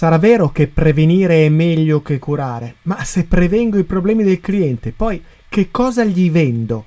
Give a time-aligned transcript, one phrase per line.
[0.00, 4.94] Sarà vero che prevenire è meglio che curare, ma se prevengo i problemi del cliente,
[4.96, 6.86] poi che cosa gli vendo?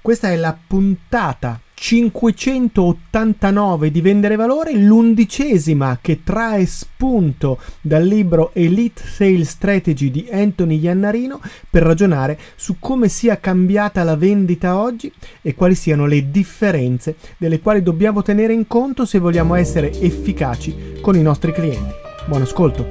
[0.00, 9.02] Questa è la puntata 589 di Vendere Valore, l'undicesima che trae spunto dal libro Elite
[9.04, 15.12] Sales Strategy di Anthony Iannarino per ragionare su come sia cambiata la vendita oggi
[15.42, 20.94] e quali siano le differenze delle quali dobbiamo tenere in conto se vogliamo essere efficaci
[21.02, 22.07] con i nostri clienti.
[22.28, 22.86] Buon ascolto.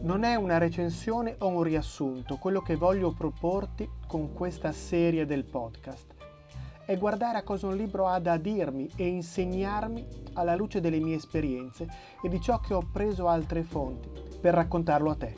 [0.00, 5.44] Non è una recensione o un riassunto quello che voglio proporti con questa serie del
[5.44, 6.06] podcast.
[6.84, 11.14] È guardare a cosa un libro ha da dirmi e insegnarmi alla luce delle mie
[11.14, 11.86] esperienze
[12.20, 14.08] e di ciò che ho preso altre fonti
[14.40, 15.36] per raccontarlo a te.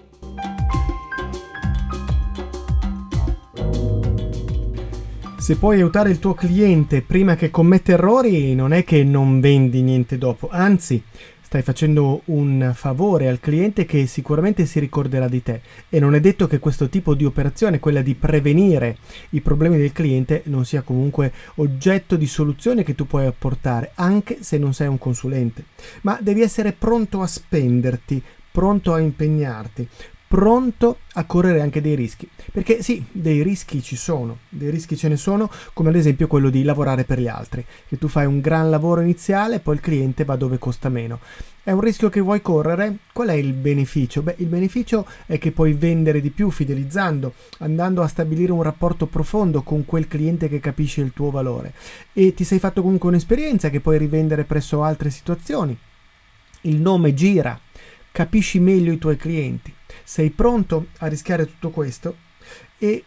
[5.37, 9.83] Se puoi aiutare il tuo cliente prima che commetta errori, non è che non vendi
[9.83, 11.03] niente dopo, anzi,
[11.49, 16.21] stai facendo un favore al cliente che sicuramente si ricorderà di te e non è
[16.21, 18.99] detto che questo tipo di operazione, quella di prevenire
[19.31, 24.43] i problemi del cliente, non sia comunque oggetto di soluzione che tu puoi apportare, anche
[24.43, 25.65] se non sei un consulente.
[26.03, 29.89] Ma devi essere pronto a spenderti, pronto a impegnarti,
[30.29, 32.29] pronto a correre anche dei rischi.
[32.53, 36.51] Perché sì, dei rischi ci sono, dei rischi ce ne sono, come ad esempio quello
[36.51, 40.25] di lavorare per gli altri, che tu fai un gran lavoro iniziale poi il cliente
[40.25, 41.19] va dove costa meno.
[41.63, 42.99] È un rischio che vuoi correre?
[43.13, 44.23] Qual è il beneficio?
[44.23, 49.07] Beh, il beneficio è che puoi vendere di più fidelizzando, andando a stabilire un rapporto
[49.07, 51.73] profondo con quel cliente che capisce il tuo valore
[52.13, 55.77] e ti sei fatto comunque un'esperienza che puoi rivendere presso altre situazioni.
[56.63, 57.59] Il nome gira,
[58.13, 59.77] capisci meglio i tuoi clienti
[60.09, 62.17] sei pronto a rischiare tutto questo?
[62.79, 63.05] E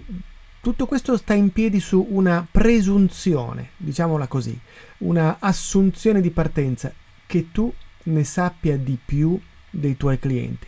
[0.61, 4.55] tutto questo sta in piedi su una presunzione, diciamola così,
[4.99, 6.93] una assunzione di partenza,
[7.25, 9.39] che tu ne sappia di più
[9.71, 10.67] dei tuoi clienti.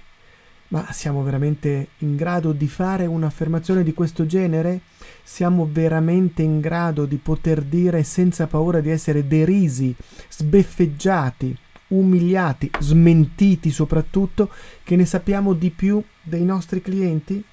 [0.70, 4.82] Ma siamo veramente in grado di fare un'affermazione di questo genere?
[5.22, 9.96] Siamo veramente in grado di poter dire senza paura di essere derisi,
[10.30, 11.56] sbeffeggiati,
[11.94, 14.50] umiliati, smentiti soprattutto,
[14.84, 17.44] che ne sappiamo di più dei nostri clienti?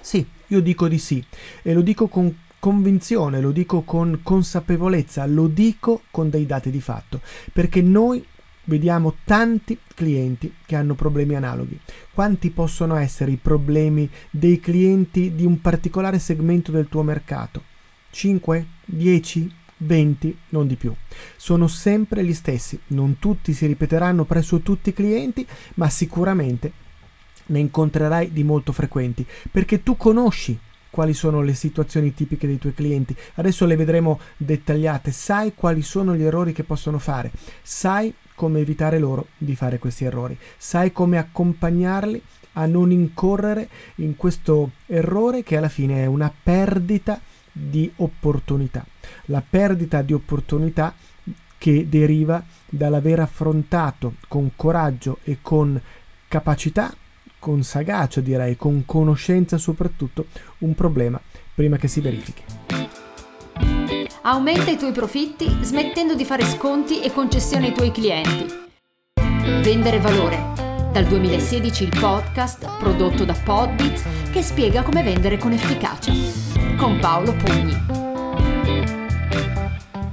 [0.00, 1.24] Sì, io dico di sì
[1.62, 6.80] e lo dico con convinzione, lo dico con consapevolezza, lo dico con dei dati di
[6.80, 7.20] fatto,
[7.52, 8.24] perché noi
[8.64, 11.78] vediamo tanti clienti che hanno problemi analoghi.
[12.12, 17.62] Quanti possono essere i problemi dei clienti di un particolare segmento del tuo mercato?
[18.10, 18.66] 5?
[18.84, 19.54] 10?
[19.78, 20.94] 20, non di più.
[21.36, 26.72] Sono sempre gli stessi, non tutti si ripeteranno presso tutti i clienti, ma sicuramente
[27.46, 30.58] ne incontrerai di molto frequenti, perché tu conosci
[30.90, 33.14] quali sono le situazioni tipiche dei tuoi clienti.
[33.34, 37.30] Adesso le vedremo dettagliate, sai quali sono gli errori che possono fare,
[37.62, 42.22] sai come evitare loro di fare questi errori, sai come accompagnarli
[42.54, 47.20] a non incorrere in questo errore che alla fine è una perdita
[47.58, 48.84] di opportunità.
[49.26, 50.94] La perdita di opportunità
[51.56, 55.80] che deriva dall'aver affrontato con coraggio e con
[56.28, 56.94] capacità,
[57.38, 60.26] con sagacia direi, con conoscenza soprattutto,
[60.58, 61.20] un problema
[61.54, 62.42] prima che si verifichi.
[64.22, 68.46] Aumenta i tuoi profitti smettendo di fare sconti e concessioni ai tuoi clienti.
[69.62, 70.54] Vendere valore.
[70.92, 74.02] Dal 2016 il podcast prodotto da Podbits
[74.32, 77.74] che spiega come vendere con efficacia con Paolo Pugni.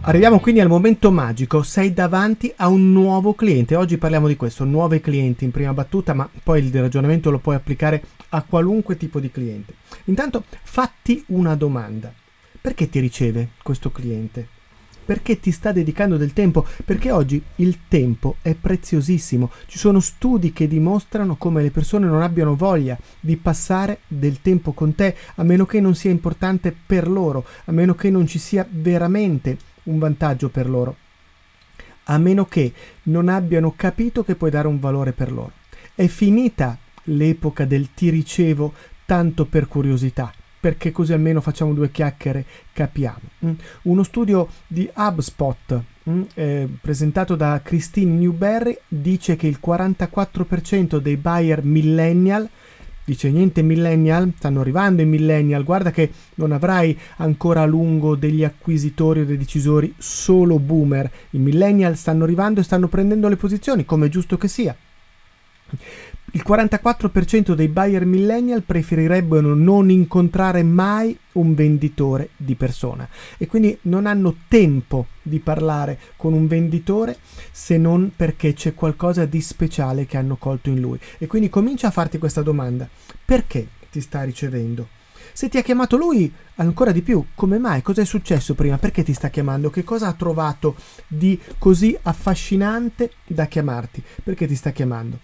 [0.05, 3.75] Arriviamo quindi al momento magico, sei davanti a un nuovo cliente.
[3.75, 7.55] Oggi parliamo di questo, nuovi clienti in prima battuta, ma poi il ragionamento lo puoi
[7.55, 9.75] applicare a qualunque tipo di cliente.
[10.05, 12.13] Intanto fatti una domanda.
[12.59, 14.47] Perché ti riceve questo cliente?
[15.03, 19.51] Perché ti sta dedicando del tempo, perché oggi il tempo è preziosissimo.
[19.67, 24.71] Ci sono studi che dimostrano come le persone non abbiano voglia di passare del tempo
[24.73, 28.39] con te, a meno che non sia importante per loro, a meno che non ci
[28.39, 30.95] sia veramente un vantaggio per loro,
[32.05, 35.51] a meno che non abbiano capito che puoi dare un valore per loro.
[35.95, 36.77] È finita
[37.07, 38.73] l'epoca del ti ricevo
[39.05, 40.33] tanto per curiosità
[40.63, 43.19] perché così almeno facciamo due chiacchiere, capiamo.
[43.45, 43.51] Mm.
[43.81, 51.17] Uno studio di HubSpot mm, eh, presentato da Christine Newberry dice che il 44% dei
[51.17, 52.47] buyer millennial
[53.03, 58.45] dice niente millennial, stanno arrivando i millennial, guarda che non avrai ancora a lungo degli
[58.45, 63.83] acquisitori o dei decisori solo boomer, i millennial stanno arrivando e stanno prendendo le posizioni,
[63.83, 64.73] come è giusto che sia.
[66.35, 73.07] Il 44% dei buyer millennial preferirebbero non incontrare mai un venditore di persona
[73.37, 77.19] e quindi non hanno tempo di parlare con un venditore
[77.51, 80.97] se non perché c'è qualcosa di speciale che hanno colto in lui.
[81.19, 82.89] E quindi comincia a farti questa domanda:
[83.23, 84.87] perché ti sta ricevendo?
[85.33, 87.83] Se ti ha chiamato lui, ancora di più, come mai?
[87.83, 88.79] Cosa è successo prima?
[88.79, 89.69] Perché ti sta chiamando?
[89.69, 90.75] Che cosa ha trovato
[91.07, 94.01] di così affascinante da chiamarti?
[94.23, 95.19] Perché ti sta chiamando?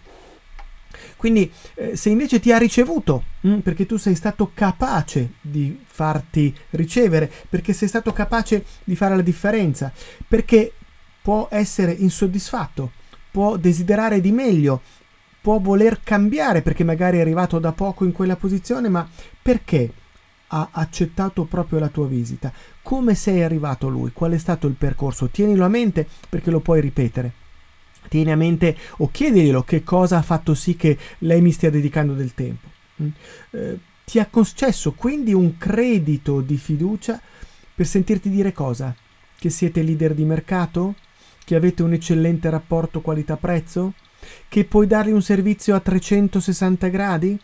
[1.16, 5.80] Quindi eh, se invece ti ha ricevuto, mh, mm, perché tu sei stato capace di
[5.86, 9.92] farti ricevere, perché sei stato capace di fare la differenza,
[10.28, 10.74] perché
[11.22, 12.92] può essere insoddisfatto,
[13.32, 14.82] può desiderare di meglio,
[15.42, 19.08] può voler cambiare perché magari è arrivato da poco in quella posizione, ma
[19.42, 19.94] perché
[20.52, 22.52] ha accettato proprio la tua visita?
[22.82, 24.12] Come sei arrivato lui?
[24.12, 25.30] Qual è stato il percorso?
[25.30, 27.34] Tienilo a mente perché lo puoi ripetere
[28.10, 32.14] tieni a mente o chiediglielo che cosa ha fatto sì che lei mi stia dedicando
[32.14, 32.68] del tempo.
[33.02, 33.08] Mm?
[33.52, 37.22] Eh, ti ha concesso quindi un credito di fiducia
[37.76, 38.94] per sentirti dire cosa?
[39.38, 40.96] Che siete leader di mercato?
[41.46, 43.94] Che avete un eccellente rapporto qualità-prezzo?
[44.48, 47.40] Che puoi dargli un servizio a 360 gradi?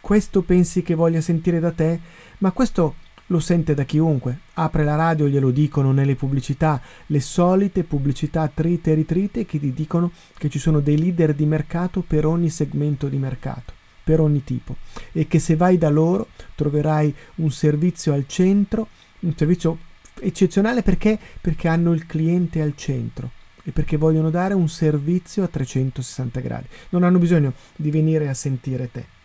[0.00, 2.00] Questo pensi che voglia sentire da te?
[2.38, 2.94] Ma questo
[3.26, 4.40] lo sente da chiunque.
[4.54, 9.72] Apre la radio, glielo dicono nelle pubblicità, le solite pubblicità trite e ritrite che ti
[9.72, 13.72] dicono che ci sono dei leader di mercato per ogni segmento di mercato,
[14.04, 14.76] per ogni tipo,
[15.12, 18.88] e che se vai da loro troverai un servizio al centro,
[19.20, 19.78] un servizio
[20.20, 21.18] eccezionale perché?
[21.40, 23.30] Perché hanno il cliente al centro
[23.62, 26.68] e perché vogliono dare un servizio a 360 gradi.
[26.90, 29.15] Non hanno bisogno di venire a sentire te.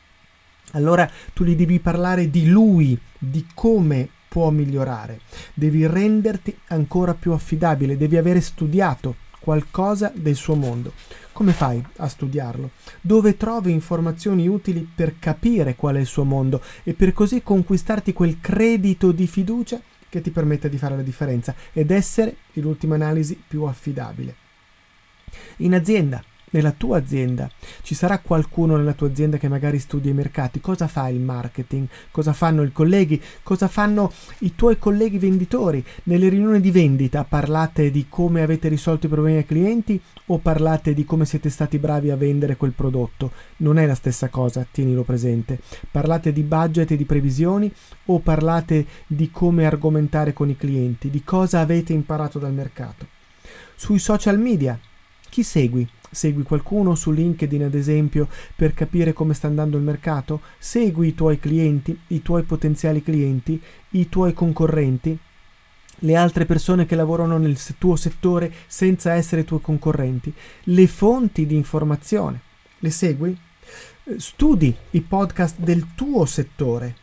[0.71, 5.19] Allora tu gli devi parlare di lui, di come può migliorare.
[5.53, 10.93] Devi renderti ancora più affidabile, devi avere studiato qualcosa del suo mondo.
[11.33, 12.71] Come fai a studiarlo?
[13.01, 18.13] Dove trovi informazioni utili per capire qual è il suo mondo e per così conquistarti
[18.13, 22.95] quel credito di fiducia che ti permette di fare la differenza ed essere, in ultima
[22.95, 24.35] analisi, più affidabile.
[25.57, 27.49] In azienda nella tua azienda.
[27.81, 30.61] Ci sarà qualcuno nella tua azienda che magari studia i mercati.
[30.61, 31.87] Cosa fa il marketing?
[32.11, 33.21] Cosa fanno i colleghi?
[33.43, 35.83] Cosa fanno i tuoi colleghi venditori?
[36.03, 40.93] Nelle riunioni di vendita parlate di come avete risolto i problemi ai clienti o parlate
[40.93, 43.31] di come siete stati bravi a vendere quel prodotto?
[43.57, 45.59] Non è la stessa cosa, tienilo presente.
[45.89, 47.71] Parlate di budget e di previsioni
[48.05, 51.09] o parlate di come argomentare con i clienti?
[51.09, 53.07] Di cosa avete imparato dal mercato?
[53.75, 54.79] Sui social media,
[55.29, 55.87] chi segui?
[56.11, 60.41] Segui qualcuno su LinkedIn, ad esempio, per capire come sta andando il mercato?
[60.59, 63.59] Segui i tuoi clienti, i tuoi potenziali clienti,
[63.91, 65.17] i tuoi concorrenti?
[66.03, 71.55] le altre persone che lavorano nel tuo settore senza essere tuoi concorrenti, le fonti di
[71.55, 72.41] informazione.
[72.79, 73.37] Le segui?
[74.17, 76.95] Studi i podcast del tuo settore.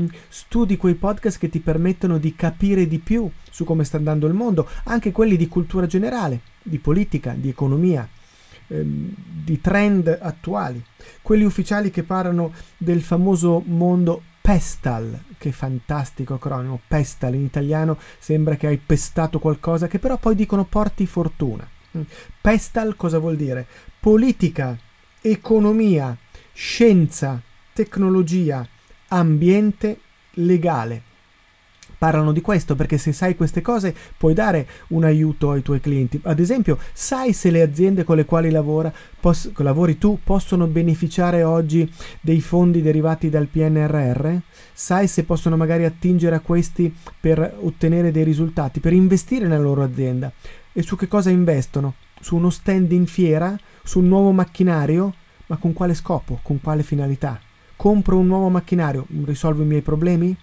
[0.00, 4.26] Mm, studi quei podcast che ti permettono di capire di più su come sta andando
[4.26, 8.08] il mondo, anche quelli di cultura generale, di politica, di economia,
[8.72, 9.12] Ehm,
[9.42, 10.82] di trend attuali,
[11.22, 18.54] quelli ufficiali che parlano del famoso mondo Pestal, che fantastico acronimo, Pestal in italiano sembra
[18.54, 21.68] che hai pestato qualcosa, che però poi dicono porti fortuna.
[21.96, 22.02] Mm.
[22.40, 23.66] Pestal cosa vuol dire?
[23.98, 24.78] Politica,
[25.20, 26.16] economia,
[26.52, 27.40] scienza,
[27.72, 28.66] tecnologia,
[29.08, 29.98] ambiente,
[30.34, 31.08] legale
[32.00, 36.18] parlano di questo perché se sai queste cose puoi dare un aiuto ai tuoi clienti.
[36.24, 41.42] Ad esempio, sai se le aziende con le quali lavora, pos- lavori tu possono beneficiare
[41.42, 41.86] oggi
[42.22, 44.34] dei fondi derivati dal PNRR?
[44.72, 46.90] Sai se possono magari attingere a questi
[47.20, 50.32] per ottenere dei risultati, per investire nella loro azienda?
[50.72, 51.96] E su che cosa investono?
[52.18, 53.54] Su uno stand in fiera?
[53.84, 55.12] Su un nuovo macchinario?
[55.48, 56.38] Ma con quale scopo?
[56.42, 57.38] Con quale finalità?
[57.76, 60.34] Compro un nuovo macchinario, risolvo i miei problemi?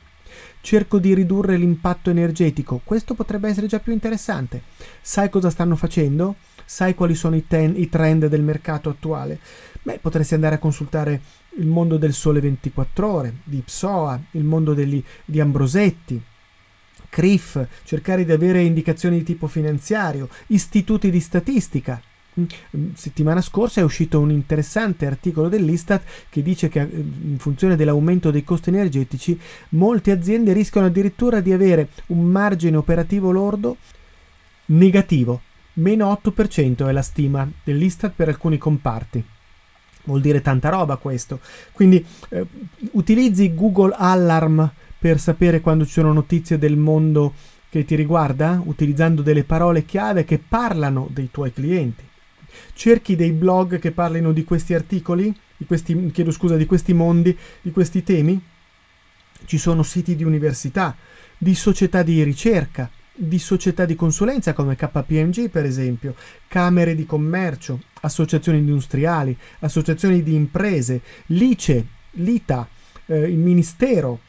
[0.68, 2.82] Cerco di ridurre l'impatto energetico.
[2.84, 4.64] Questo potrebbe essere già più interessante.
[5.00, 6.36] Sai cosa stanno facendo?
[6.66, 9.40] Sai quali sono i, ten, i trend del mercato attuale?
[9.82, 11.22] Beh, potresti andare a consultare
[11.60, 16.22] il mondo del sole 24 ore, di Psoa, il mondo degli, di Ambrosetti,
[17.08, 22.02] CRIF, cercare di avere indicazioni di tipo finanziario, istituti di statistica.
[22.39, 27.75] Mm, settimana scorsa è uscito un interessante articolo dell'Istat che dice che eh, in funzione
[27.75, 29.39] dell'aumento dei costi energetici
[29.70, 33.77] molte aziende rischiano addirittura di avere un margine operativo lordo
[34.67, 35.41] negativo.
[35.74, 39.24] Meno 8% è la stima dell'Istat per alcuni comparti.
[40.03, 41.39] Vuol dire tanta roba questo.
[41.72, 42.46] Quindi eh,
[42.91, 47.34] utilizzi Google Alarm per sapere quando ci sono notizie del mondo
[47.70, 52.07] che ti riguarda, utilizzando delle parole chiave che parlano dei tuoi clienti.
[52.74, 57.38] Cerchi dei blog che parlino di questi articoli, di questi, chiedo scusa, di questi mondi,
[57.62, 58.40] di questi temi.
[59.46, 60.96] Ci sono siti di università,
[61.38, 66.16] di società di ricerca, di società di consulenza come KPMG per esempio,
[66.48, 72.68] camere di commercio, associazioni industriali, associazioni di imprese, l'ICE, l'ITA,
[73.08, 74.20] eh, il Ministero,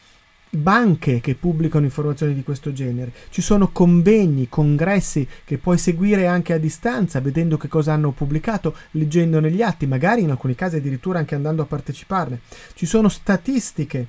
[0.51, 6.53] banche che pubblicano informazioni di questo genere, ci sono convegni, congressi che puoi seguire anche
[6.53, 11.19] a distanza, vedendo che cosa hanno pubblicato, leggendo negli atti, magari in alcuni casi addirittura
[11.19, 12.41] anche andando a parteciparne.
[12.75, 14.07] Ci sono statistiche,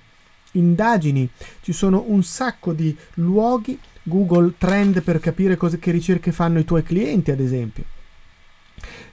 [0.53, 1.29] indagini,
[1.62, 6.65] ci sono un sacco di luoghi Google Trend per capire cosa, che ricerche fanno i
[6.65, 7.98] tuoi clienti, ad esempio.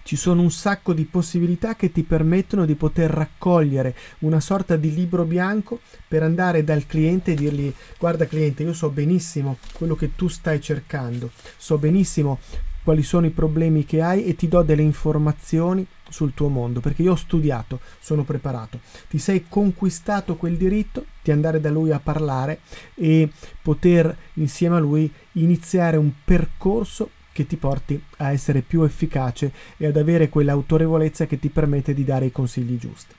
[0.06, 4.94] Ci sono un sacco di possibilità che ti permettono di poter raccogliere una sorta di
[4.94, 10.14] libro bianco per andare dal cliente e dirgli guarda cliente io so benissimo quello che
[10.14, 12.38] tu stai cercando, so benissimo
[12.84, 17.02] quali sono i problemi che hai e ti do delle informazioni sul tuo mondo perché
[17.02, 18.78] io ho studiato, sono preparato.
[19.08, 22.60] Ti sei conquistato quel diritto di andare da lui a parlare
[22.94, 23.28] e
[23.60, 29.86] poter insieme a lui iniziare un percorso che ti porti a essere più efficace e
[29.86, 33.14] ad avere quell'autorevolezza che ti permette di dare i consigli giusti.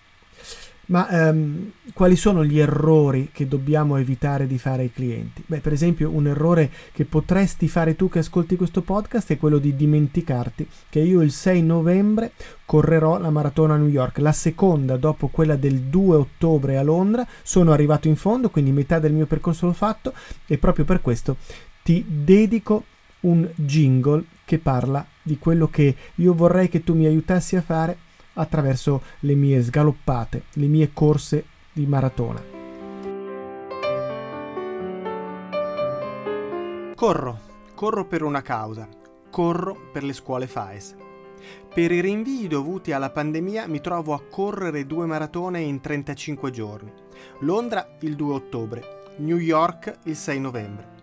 [0.87, 5.43] Ma um, quali sono gli errori che dobbiamo evitare di fare ai clienti?
[5.45, 9.59] Beh, per esempio, un errore che potresti fare tu che ascolti questo podcast è quello
[9.59, 12.31] di dimenticarti che io il 6 novembre
[12.65, 17.27] correrò la maratona a New York, la seconda dopo quella del 2 ottobre a Londra.
[17.43, 20.13] Sono arrivato in fondo, quindi metà del mio percorso l'ho fatto
[20.47, 21.37] e proprio per questo
[21.83, 22.83] ti dedico
[23.21, 27.97] un jingle che parla di quello che io vorrei che tu mi aiutassi a fare
[28.33, 32.55] attraverso le mie sgaloppate, le mie corse di maratona.
[36.95, 37.39] Corro,
[37.75, 38.87] corro per una causa,
[39.29, 40.95] corro per le scuole FAES.
[41.73, 46.91] Per i rinvii dovuti alla pandemia mi trovo a correre due maratone in 35 giorni.
[47.41, 48.83] Londra il 2 ottobre,
[49.17, 50.95] New York il 6 novembre.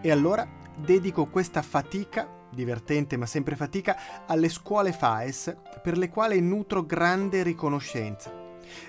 [0.00, 6.40] E allora dedico questa fatica divertente ma sempre fatica, alle scuole FAES per le quali
[6.40, 8.32] nutro grande riconoscenza,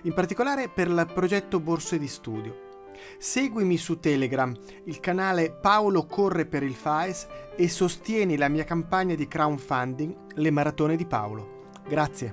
[0.03, 2.71] in particolare per il progetto Borse di Studio.
[3.17, 9.15] Seguimi su Telegram, il canale Paolo Corre per il FAES e sostieni la mia campagna
[9.15, 11.71] di crowdfunding Le Maratone di Paolo.
[11.87, 12.29] Grazie.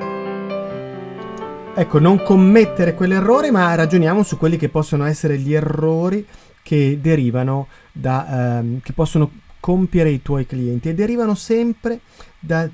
[1.74, 6.26] Ecco, non commettere quell'errore, ma ragioniamo su quelli che possono essere gli errori
[6.70, 11.98] che derivano da ehm, che possono compiere i tuoi clienti e derivano sempre
[12.38, 12.70] da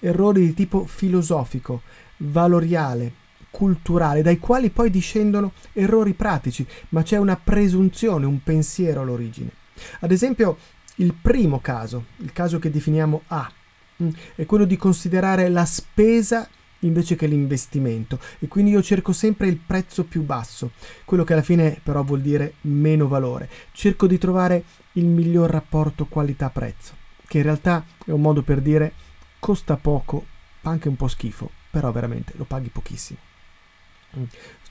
[0.00, 1.82] errori di tipo filosofico,
[2.16, 3.12] valoriale,
[3.48, 9.52] culturale, dai quali poi discendono errori pratici, ma c'è una presunzione, un pensiero all'origine.
[10.00, 10.58] Ad esempio,
[10.96, 13.48] il primo caso, il caso che definiamo A,
[14.02, 16.48] mm, è quello di considerare la spesa
[16.80, 20.72] invece che l'investimento e quindi io cerco sempre il prezzo più basso,
[21.04, 23.48] quello che alla fine però vuol dire meno valore.
[23.72, 26.94] Cerco di trovare il miglior rapporto qualità-prezzo,
[27.26, 28.92] che in realtà è un modo per dire
[29.38, 30.24] costa poco,
[30.60, 33.25] fa anche un po' schifo, però veramente lo paghi pochissimo.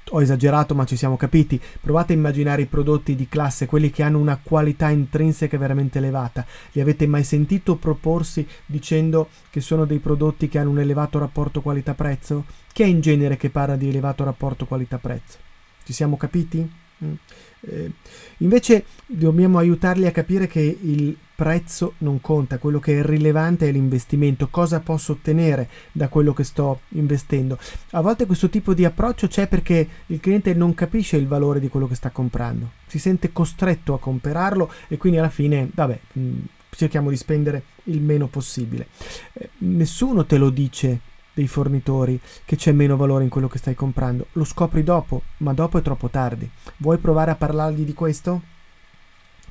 [0.10, 1.60] Ho esagerato, ma ci siamo capiti.
[1.82, 6.46] Provate a immaginare i prodotti di classe, quelli che hanno una qualità intrinseca veramente elevata.
[6.74, 11.62] Li avete mai sentito proporsi dicendo che sono dei prodotti che hanno un elevato rapporto
[11.62, 12.46] qualità-prezzo?
[12.72, 15.38] Chi è in genere che parla di elevato rapporto qualità-prezzo?
[15.84, 16.72] Ci siamo capiti?
[17.04, 17.14] Mm.
[17.62, 17.92] Eh,
[18.38, 23.72] invece dobbiamo aiutarli a capire che il prezzo non conta, quello che è rilevante è
[23.72, 27.60] l'investimento, cosa posso ottenere da quello che sto investendo.
[27.92, 31.68] A volte questo tipo di approccio c'è perché il cliente non capisce il valore di
[31.68, 36.40] quello che sta comprando, si sente costretto a comprarlo e quindi alla fine, vabbè, mm,
[36.70, 38.88] cerchiamo di spendere il meno possibile.
[39.34, 41.00] Eh, nessuno te lo dice
[41.34, 44.28] dei fornitori che c'è meno valore in quello che stai comprando.
[44.34, 46.50] Lo scopri dopo, ma dopo è troppo tardi.
[46.78, 48.54] Vuoi provare a parlargli di questo?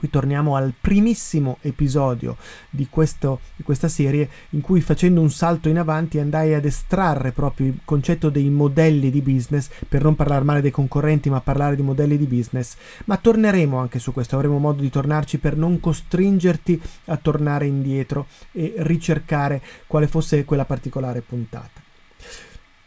[0.05, 2.37] Qui torniamo al primissimo episodio
[2.69, 7.33] di, questo, di, questa serie in cui facendo un salto in avanti andai ad estrarre
[7.33, 11.75] proprio il concetto dei modelli di business, per non parlare male dei concorrenti ma parlare
[11.75, 15.81] di modelli di business, ma torneremo anche su questo, avremo modo di tornarci per non
[15.81, 21.81] costringerti a tornare indietro e ricercare quale fosse quella particolare puntata.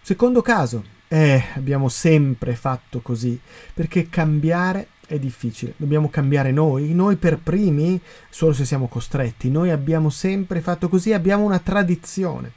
[0.04, 3.40] Secondo caso, eh, abbiamo sempre fatto così,
[3.74, 8.00] perché cambiare è difficile, dobbiamo cambiare noi, noi per primi,
[8.30, 12.52] solo se siamo costretti, noi abbiamo sempre fatto così, abbiamo una tradizione.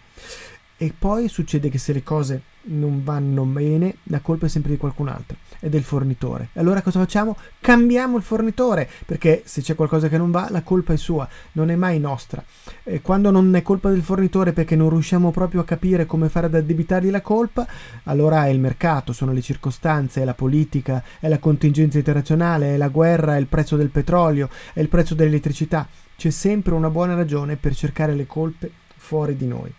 [0.82, 4.78] E poi succede che se le cose non vanno bene, la colpa è sempre di
[4.78, 6.48] qualcun altro, è del fornitore.
[6.54, 7.36] Allora cosa facciamo?
[7.60, 11.68] Cambiamo il fornitore, perché se c'è qualcosa che non va, la colpa è sua, non
[11.68, 12.42] è mai nostra.
[12.82, 16.46] E quando non è colpa del fornitore perché non riusciamo proprio a capire come fare
[16.46, 17.66] ad addebitargli la colpa,
[18.04, 22.76] allora è il mercato, sono le circostanze, è la politica, è la contingenza internazionale, è
[22.78, 25.86] la guerra, è il prezzo del petrolio, è il prezzo dell'elettricità.
[26.16, 29.74] C'è sempre una buona ragione per cercare le colpe fuori di noi.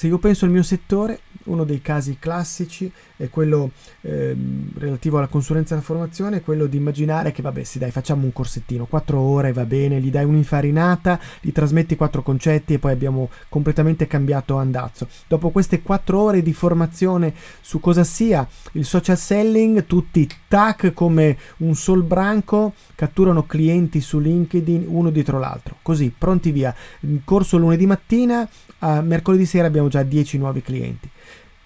[0.00, 4.34] Se io penso al mio settore, uno dei casi classici è quello eh,
[4.78, 8.24] relativo alla consulenza e alla formazione, è quello di immaginare che, vabbè, sì dai, facciamo
[8.24, 12.92] un corsettino, quattro ore, va bene, gli dai un'infarinata, gli trasmetti quattro concetti e poi
[12.92, 15.06] abbiamo completamente cambiato andazzo.
[15.28, 21.36] Dopo queste quattro ore di formazione su cosa sia il social selling, tutti tac come
[21.58, 26.74] un sol branco, catturano clienti su LinkedIn uno dietro l'altro, così, pronti via.
[27.22, 28.48] Corso lunedì mattina,
[28.80, 31.08] a mercoledì sera abbiamo già 10 nuovi clienti.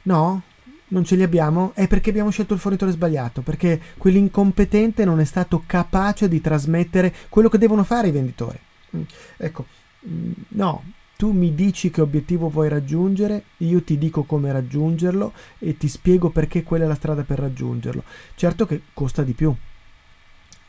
[0.02, 0.42] No?
[0.87, 1.73] Non ce li abbiamo?
[1.75, 7.12] È perché abbiamo scelto il fornitore sbagliato, perché quell'incompetente non è stato capace di trasmettere
[7.28, 8.59] quello che devono fare i venditori.
[8.97, 9.02] Mm,
[9.38, 9.66] ecco,
[10.06, 10.83] mm, no,
[11.16, 16.30] tu mi dici che obiettivo vuoi raggiungere, io ti dico come raggiungerlo e ti spiego
[16.30, 18.04] perché quella è la strada per raggiungerlo.
[18.35, 19.54] Certo che costa di più,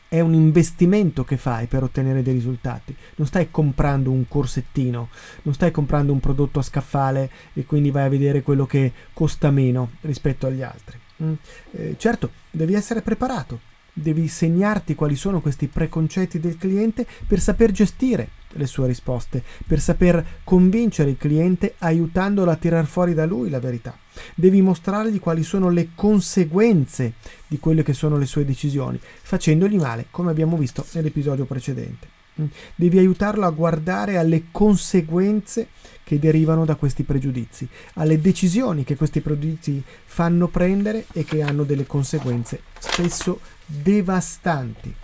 [0.08, 2.94] è un investimento che fai per ottenere dei risultati.
[3.16, 5.08] Non stai comprando un corsettino,
[5.42, 9.50] non stai comprando un prodotto a scaffale e quindi vai a vedere quello che costa
[9.50, 10.98] meno rispetto agli altri.
[11.22, 11.32] Mm.
[11.72, 13.60] Eh, certo, devi essere preparato,
[13.92, 19.80] devi segnarti quali sono questi preconcetti del cliente per saper gestire le sue risposte, per
[19.80, 23.96] saper convincere il cliente aiutandolo a tirar fuori da lui la verità.
[24.34, 27.14] Devi mostrargli quali sono le conseguenze
[27.46, 32.14] di quelle che sono le sue decisioni, facendogli male, come abbiamo visto nell'episodio precedente.
[32.40, 32.46] Mm.
[32.74, 35.68] Devi aiutarlo a guardare alle conseguenze
[36.04, 41.64] che derivano da questi pregiudizi, alle decisioni che questi pregiudizi fanno prendere e che hanno
[41.64, 44.94] delle conseguenze spesso devastanti.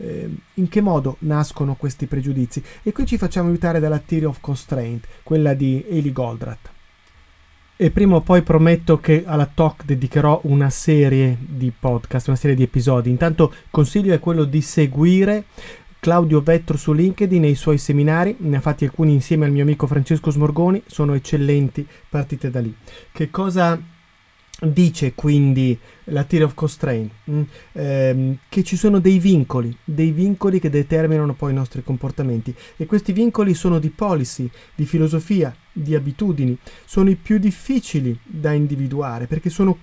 [0.00, 2.62] Ehm, in che modo nascono questi pregiudizi?
[2.82, 6.68] E qui ci facciamo aiutare dalla Theory of Constraint, quella di Eli Goldratt.
[7.76, 12.56] E prima o poi prometto che alla talk dedicherò una serie di podcast, una serie
[12.56, 13.08] di episodi.
[13.08, 15.44] Intanto consiglio è quello di seguire
[15.98, 19.62] Claudio Vettro su LinkedIn e i suoi seminari, ne ha fatti alcuni insieme al mio
[19.62, 22.74] amico Francesco Smorgoni, sono eccellenti, partite da lì.
[23.12, 23.78] Che cosa
[24.62, 30.60] dice quindi la Theory of Constraint mh, ehm, che ci sono dei vincoli, dei vincoli
[30.60, 32.54] che determinano poi i nostri comportamenti.
[32.76, 38.52] E questi vincoli sono di policy, di filosofia, di abitudini, sono i più difficili da
[38.52, 39.78] individuare perché sono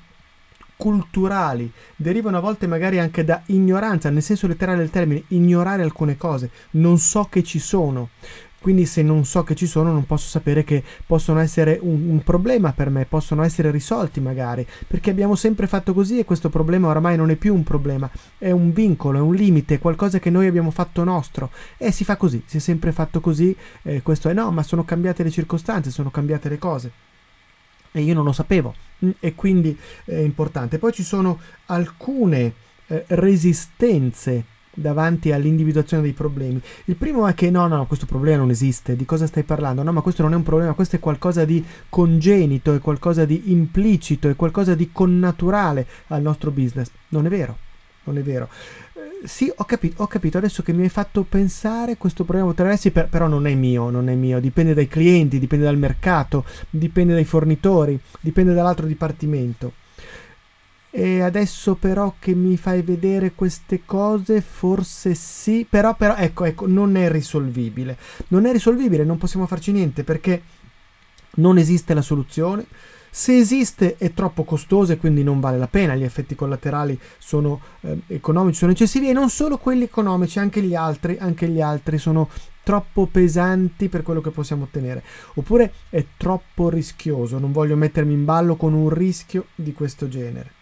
[0.77, 6.15] culturali, derivano a volte magari anche da ignoranza, nel senso letterale del termine, ignorare alcune
[6.17, 8.09] cose, non so che ci sono,
[8.67, 12.21] quindi se non so che ci sono non posso sapere che possono essere un, un,
[12.21, 16.89] problema per me, possono essere risolti magari, perché abbiamo sempre fatto così e questo problema
[16.89, 20.47] oramai non è più un problema, è un vincolo, è un limite, qualcosa che noi
[20.47, 21.49] abbiamo fatto nostro.
[21.77, 24.83] E si fa così, si è sempre fatto così, eh, questo è no, ma sono
[24.83, 26.91] cambiate le circostanze, sono cambiate le cose.
[27.93, 28.75] E io non lo sapevo.
[29.05, 30.77] Mm, e quindi è importante.
[30.77, 32.53] Poi ci sono alcune
[32.87, 34.43] eh, resistenze
[34.77, 36.61] davanti all'individuazione dei problemi.
[36.85, 39.81] Il primo è che no, no, questo problema non esiste, di cosa stai parlando?
[39.81, 43.51] No, ma questo non è un problema, questo è qualcosa di congenito, è qualcosa di
[43.51, 46.89] implicito, è qualcosa di connaturale al nostro business.
[47.09, 47.57] Non è vero,
[48.03, 48.49] non è vero.
[48.93, 52.91] Eh, sì, ho capito, ho capito, adesso che mi hai fatto pensare, questo problema potrebbe
[52.91, 57.13] per, però non è mio, non è mio, dipende dai clienti, dipende dal mercato, dipende
[57.13, 59.85] dai fornitori, dipende dall'altro dipartimento.
[60.89, 66.65] E adesso però che mi fai vedere queste cose, forse sì, però, però ecco, ecco,
[66.67, 67.97] non è risolvibile.
[68.29, 70.41] Non è risolvibile, non possiamo farci niente perché
[71.35, 72.65] non esiste la soluzione.
[73.09, 77.59] Se esiste è troppo costoso e quindi non vale la pena, gli effetti collaterali sono
[77.81, 81.97] eh, economici, sono eccessivi e non solo quelli economici, anche gli altri, anche gli altri
[81.97, 82.29] sono
[82.63, 85.03] troppo pesanti per quello che possiamo ottenere.
[85.35, 90.56] Oppure è troppo rischioso, non voglio mettermi in ballo con un rischio di questo genere.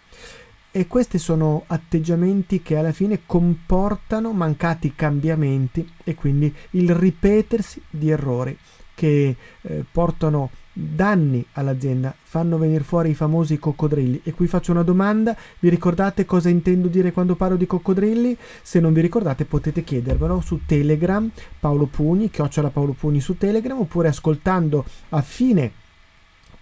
[0.71, 8.10] E questi sono atteggiamenti che alla fine comportano mancati cambiamenti e quindi il ripetersi di
[8.10, 8.58] errori
[8.93, 14.21] che eh, portano danni all'azienda, fanno venire fuori i famosi coccodrilli.
[14.23, 18.38] E qui faccio una domanda, vi ricordate cosa intendo dire quando parlo di coccodrilli?
[18.62, 23.80] Se non vi ricordate potete chiedervelo su Telegram, Paolo Pugni, chiocciola Paolo Pugni su Telegram,
[23.80, 25.71] oppure ascoltando a fine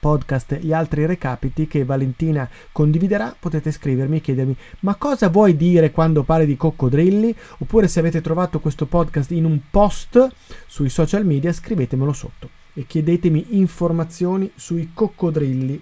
[0.03, 5.91] podcast gli altri recapiti che Valentina condividerà, potete scrivermi e chiedermi ma cosa vuoi dire
[5.91, 7.33] quando parli di coccodrilli?
[7.59, 10.27] Oppure se avete trovato questo podcast in un post
[10.67, 15.81] sui social media scrivetemelo sotto e chiedetemi informazioni sui coccodrilli.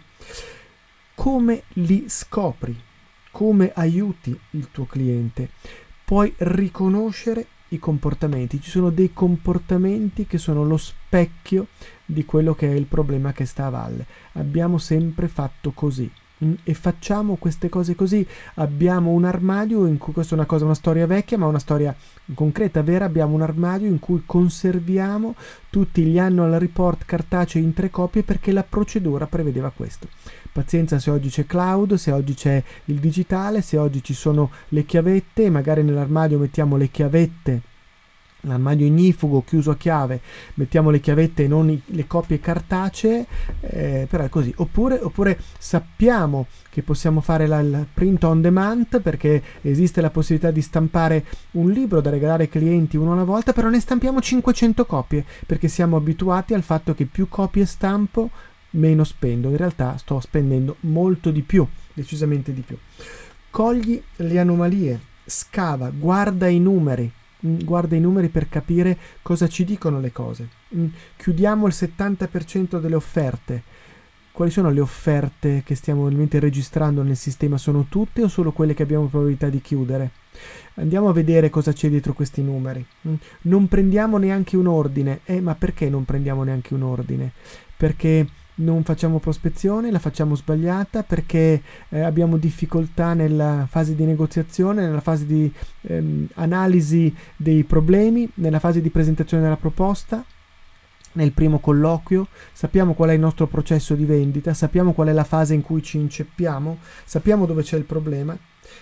[1.15, 2.79] Come li scopri?
[3.31, 5.49] Come aiuti il tuo cliente?
[6.05, 8.61] Puoi riconoscere i comportamenti.
[8.61, 11.67] Ci sono dei comportamenti che sono lo specchio
[12.05, 14.05] di quello che è il problema che sta a valle.
[14.33, 16.09] Abbiamo sempre fatto così.
[16.43, 18.25] Mm, e facciamo queste cose così.
[18.55, 21.95] Abbiamo un armadio in cui questa è una cosa, una storia vecchia, ma una storia
[22.33, 23.05] concreta, vera.
[23.05, 25.35] Abbiamo un armadio in cui conserviamo
[25.69, 30.07] tutti gli annual report cartacei in tre copie perché la procedura prevedeva questo.
[30.51, 34.85] Pazienza se oggi c'è cloud, se oggi c'è il digitale, se oggi ci sono le
[34.85, 37.61] chiavette, magari nell'armadio mettiamo le chiavette
[38.41, 40.21] l'armadio ignifugo chiuso a chiave,
[40.55, 43.25] mettiamo le chiavette e non i, le copie cartacee,
[43.61, 44.53] eh, però è così.
[44.57, 50.51] Oppure, oppure sappiamo che possiamo fare la, il print on demand perché esiste la possibilità
[50.51, 54.85] di stampare un libro da regalare ai clienti uno alla volta, però ne stampiamo 500
[54.85, 58.29] copie perché siamo abituati al fatto che più copie stampo
[58.71, 59.49] meno spendo.
[59.49, 62.77] In realtà sto spendendo molto di più, decisamente di più.
[63.49, 67.11] Cogli le anomalie, scava, guarda i numeri
[67.45, 70.47] Mm, guarda i numeri per capire cosa ci dicono le cose.
[70.75, 70.85] Mm,
[71.17, 73.63] chiudiamo il 70% delle offerte.
[74.31, 77.57] Quali sono le offerte che stiamo realmente registrando nel sistema?
[77.57, 80.11] Sono tutte o solo quelle che abbiamo probabilità di chiudere?
[80.75, 82.85] Andiamo a vedere cosa c'è dietro questi numeri.
[83.07, 85.21] Mm, non prendiamo neanche un ordine.
[85.25, 87.31] Eh, ma perché non prendiamo neanche un ordine?
[87.75, 94.85] Perché non facciamo prospezione, la facciamo sbagliata perché eh, abbiamo difficoltà nella fase di negoziazione,
[94.85, 100.23] nella fase di ehm, analisi dei problemi, nella fase di presentazione della proposta,
[101.13, 105.23] nel primo colloquio, sappiamo qual è il nostro processo di vendita, sappiamo qual è la
[105.23, 108.37] fase in cui ci inceppiamo, sappiamo dove c'è il problema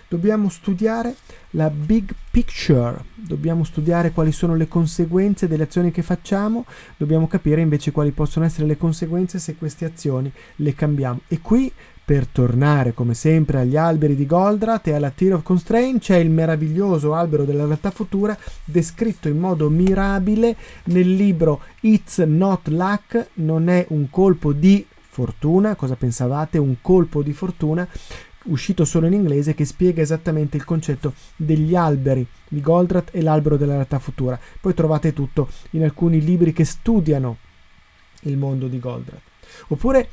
[0.08, 1.16] Dobbiamo studiare
[1.52, 6.66] la big picture, dobbiamo studiare quali sono le conseguenze delle azioni che facciamo,
[6.98, 11.22] dobbiamo capire invece quali possono essere le conseguenze se queste azioni le cambiamo.
[11.28, 11.72] E qui
[12.10, 16.32] per tornare come sempre agli alberi di Goldratt e alla Tier of Constraint c'è il
[16.32, 23.70] meraviglioso albero della realtà futura descritto in modo mirabile nel libro It's Not Luck, non
[23.70, 24.84] è un colpo di
[25.20, 26.58] fortuna, cosa pensavate?
[26.58, 27.88] Un colpo di fortuna
[28.50, 33.58] uscito solo in inglese, che spiega esattamente il concetto degli alberi di Goldratt e l'albero
[33.58, 34.40] della realtà futura.
[34.60, 37.38] Poi trovate tutto in alcuni libri che studiano
[38.24, 39.22] il mondo di Goldratt.
[39.68, 40.10] Oppure,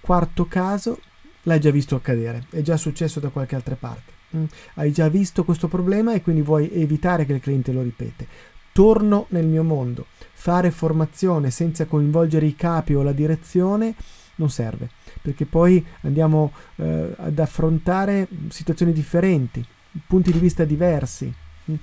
[0.00, 1.00] quarto caso,
[1.42, 4.12] l'hai già visto accadere, è già successo da qualche altra parte.
[4.36, 4.44] Mm?
[4.74, 8.26] Hai già visto questo problema e quindi vuoi evitare che il cliente lo ripete.
[8.72, 10.06] Torno nel mio mondo.
[10.32, 13.94] Fare formazione senza coinvolgere i capi o la direzione
[14.36, 14.90] non serve
[15.26, 19.64] perché poi andiamo eh, ad affrontare situazioni differenti,
[20.06, 21.32] punti di vista diversi,
[21.68, 21.74] mm,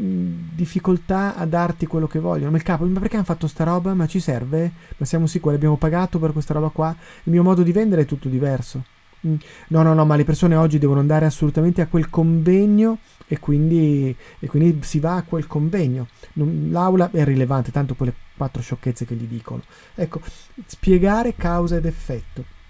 [0.00, 2.50] mm, difficoltà a darti quello che vogliono.
[2.50, 3.94] Ma il capo, ma perché hanno fatto sta roba?
[3.94, 4.72] Ma ci serve?
[4.96, 5.54] Ma siamo sicuri?
[5.54, 6.92] Abbiamo pagato per questa roba qua?
[7.22, 8.82] Il mio modo di vendere è tutto diverso.
[9.24, 9.36] Mm.
[9.68, 14.12] No, no, no, ma le persone oggi devono andare assolutamente a quel convegno e quindi,
[14.40, 16.08] e quindi si va a quel convegno.
[16.32, 19.62] L'aula è rilevante, tanto quelle quattro sciocchezze che gli dicono.
[19.94, 20.20] Ecco,
[20.66, 22.60] spiegare causa ed effetto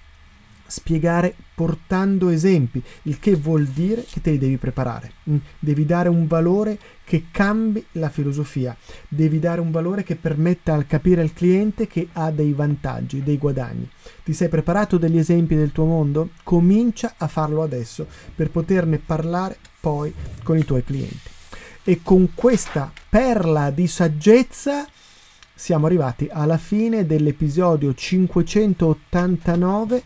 [0.73, 5.13] spiegare portando esempi, il che vuol dire che te li devi preparare.
[5.29, 8.75] Mm, devi dare un valore che cambi la filosofia,
[9.07, 13.37] devi dare un valore che permetta al capire al cliente che ha dei vantaggi, dei
[13.37, 13.87] guadagni.
[14.25, 16.31] Ti sei preparato degli esempi del tuo mondo?
[16.43, 21.29] Comincia a farlo adesso per poterne parlare poi con i tuoi clienti.
[21.85, 24.87] E con questa perla di saggezza
[25.55, 30.03] siamo arrivati alla fine dell'episodio 589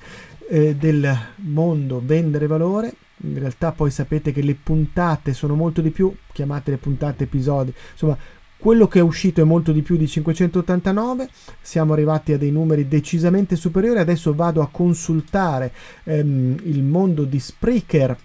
[0.48, 2.94] eh, del mondo vendere valore.
[3.22, 7.72] In realtà poi sapete che le puntate sono molto di più, chiamate le puntate episodi,
[7.92, 8.16] insomma
[8.58, 11.28] quello che è uscito è molto di più di 589,
[11.60, 15.72] siamo arrivati a dei numeri decisamente superiori, adesso vado a consultare
[16.04, 18.16] ehm, il mondo di Spreaker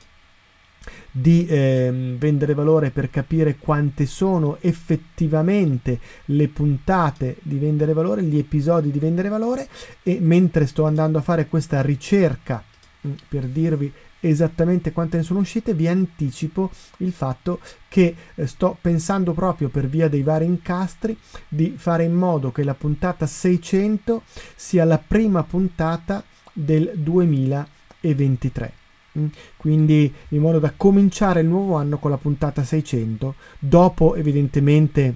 [1.12, 8.38] di eh, vendere valore per capire quante sono effettivamente le puntate di vendere valore, gli
[8.38, 9.68] episodi di vendere valore
[10.04, 12.64] e mentre sto andando a fare questa ricerca
[13.06, 18.78] mm, per dirvi esattamente quante ne sono uscite, vi anticipo il fatto che eh, sto
[18.80, 24.22] pensando proprio per via dei vari incastri di fare in modo che la puntata 600
[24.56, 28.81] sia la prima puntata del 2023.
[29.20, 29.26] Mm.
[29.58, 35.16] quindi in modo da cominciare il nuovo anno con la puntata 600 dopo evidentemente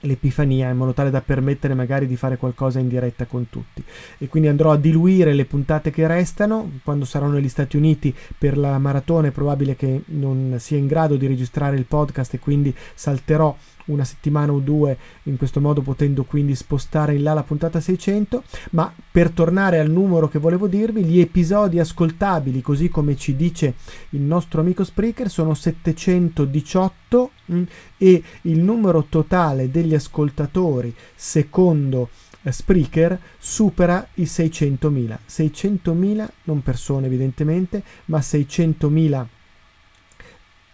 [0.00, 3.82] l'Epifania in modo tale da permettere magari di fare qualcosa in diretta con tutti
[4.18, 8.58] e quindi andrò a diluire le puntate che restano quando sarò negli Stati Uniti per
[8.58, 12.74] la maratona è probabile che non sia in grado di registrare il podcast e quindi
[12.94, 17.80] salterò una settimana o due, in questo modo potendo quindi spostare in là la puntata
[17.80, 23.36] 600, ma per tornare al numero che volevo dirvi, gli episodi ascoltabili, così come ci
[23.36, 23.74] dice
[24.10, 27.62] il nostro amico Spreaker, sono 718 mh, mm,
[27.98, 32.08] e il numero totale degli ascoltatori secondo
[32.42, 35.18] eh, Spreaker supera i 600.000.
[35.28, 39.26] 600.000 non persone evidentemente, ma 600.000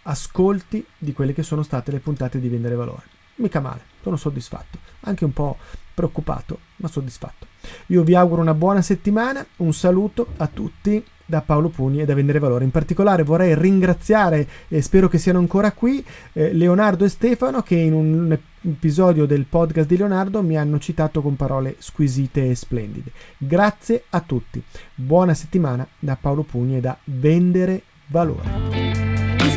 [0.03, 3.03] ascolti di quelle che sono state le puntate di Vendere Valore.
[3.35, 5.57] Mica male, sono soddisfatto, anche un po'
[5.93, 7.47] preoccupato, ma soddisfatto.
[7.87, 12.13] Io vi auguro una buona settimana, un saluto a tutti da Paolo Pugni e da
[12.13, 12.63] Vendere Valore.
[12.63, 17.75] In particolare vorrei ringraziare, e spero che siano ancora qui, eh, Leonardo e Stefano che
[17.75, 23.11] in un episodio del podcast di Leonardo mi hanno citato con parole squisite e splendide.
[23.37, 24.61] Grazie a tutti.
[24.93, 29.12] Buona settimana da Paolo Pugni e da Vendere Valore.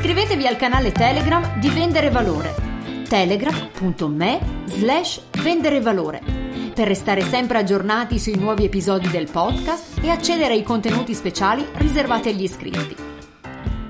[0.06, 2.54] Iscrivetevi al canale Telegram di Vendere Valore.
[3.08, 6.22] telegram.me slash vendere valore
[6.72, 12.28] per restare sempre aggiornati sui nuovi episodi del podcast e accedere ai contenuti speciali riservati
[12.28, 12.94] agli iscritti.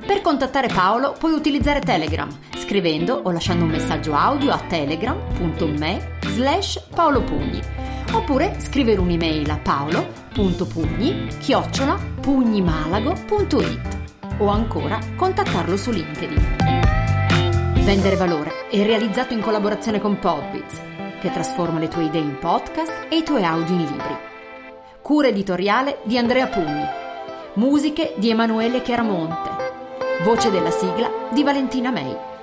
[0.07, 6.83] Per contattare Paolo puoi utilizzare Telegram scrivendo o lasciando un messaggio audio a telegram.me slash
[6.95, 7.61] paolopugni
[8.13, 13.96] oppure scrivere un'email a paolo.pugni chiocciola pugnimalago.it
[14.39, 16.57] o ancora contattarlo su LinkedIn.
[17.85, 20.81] Vendere valore è realizzato in collaborazione con Podbiz,
[21.21, 24.17] che trasforma le tue idee in podcast e i tuoi audio in libri.
[25.01, 26.85] Cura editoriale di Andrea Pugni.
[27.55, 29.51] Musiche di Emanuele Chiaramonte.
[30.25, 32.36] Voce della sigla di Valentina May.